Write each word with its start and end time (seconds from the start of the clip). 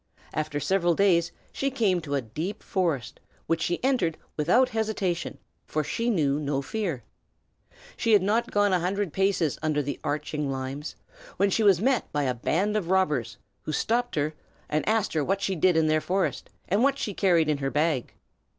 After 0.33 0.59
several 0.59 0.95
days 0.95 1.31
she 1.51 1.69
came 1.69 2.01
to 2.01 2.15
a 2.15 2.23
deep 2.23 2.63
forest, 2.63 3.19
which 3.45 3.61
she 3.61 3.83
entered 3.83 4.17
without 4.35 4.69
hesitation, 4.69 5.37
for 5.67 5.83
she 5.83 6.09
knew 6.09 6.39
no 6.39 6.63
fear. 6.63 7.03
She 7.97 8.13
had 8.13 8.23
not 8.23 8.49
gone 8.49 8.73
a 8.73 8.79
hundred 8.79 9.13
paces 9.13 9.59
under 9.61 9.83
the 9.83 9.99
arching 10.03 10.49
limes, 10.51 10.95
when 11.37 11.51
she 11.51 11.61
was 11.61 11.79
met 11.81 12.11
by 12.11 12.23
a 12.23 12.33
band 12.33 12.75
of 12.75 12.89
robbers, 12.89 13.37
who 13.61 13.71
stopped 13.71 14.15
her 14.15 14.33
and 14.69 14.89
asked 14.89 15.15
what 15.15 15.39
she 15.39 15.53
did 15.55 15.77
in 15.77 15.85
their 15.85 16.01
forest, 16.01 16.49
and 16.67 16.81
what 16.81 16.97
she 16.97 17.13
carried 17.13 17.47
in 17.47 17.59
her 17.59 17.69
bag. 17.69 18.15